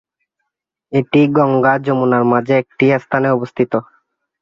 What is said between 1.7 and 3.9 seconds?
ও যমুনা মাঝের একটি স্থানে অবস্থিত।